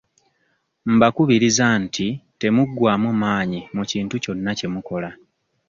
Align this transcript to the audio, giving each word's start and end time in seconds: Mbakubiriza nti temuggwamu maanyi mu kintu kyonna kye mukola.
Mbakubiriza 0.93 1.65
nti 1.83 2.07
temuggwamu 2.39 3.09
maanyi 3.21 3.59
mu 3.75 3.83
kintu 3.91 4.15
kyonna 4.23 4.51
kye 4.57 4.67
mukola. 4.73 5.09